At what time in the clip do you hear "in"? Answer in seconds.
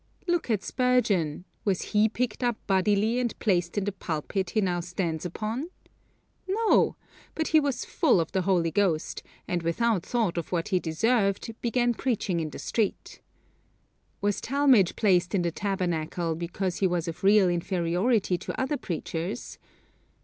3.77-3.83, 12.39-12.49, 15.35-15.43